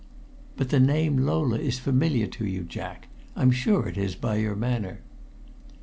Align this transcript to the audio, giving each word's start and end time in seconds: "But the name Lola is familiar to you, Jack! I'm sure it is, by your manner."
"But 0.57 0.69
the 0.71 0.79
name 0.79 1.15
Lola 1.17 1.59
is 1.59 1.77
familiar 1.77 2.25
to 2.25 2.43
you, 2.43 2.63
Jack! 2.63 3.07
I'm 3.35 3.51
sure 3.51 3.87
it 3.87 3.99
is, 3.99 4.15
by 4.15 4.37
your 4.37 4.55
manner." 4.55 5.01